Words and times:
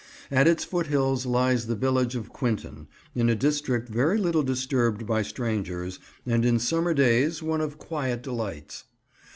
At 0.31 0.47
its 0.47 0.63
foothills 0.65 1.27
lies 1.27 1.67
the 1.67 1.75
village 1.75 2.15
of 2.15 2.33
Quinton, 2.33 2.87
in 3.13 3.29
a 3.29 3.35
district 3.35 3.87
very 3.87 4.17
little 4.17 4.41
disturbed 4.41 5.05
by 5.05 5.21
strangers, 5.21 5.99
and 6.25 6.43
in 6.43 6.57
summer 6.57 6.95
days 6.95 7.43
one 7.43 7.61
of 7.61 7.77
quiet 7.77 8.23
delights. 8.23 8.85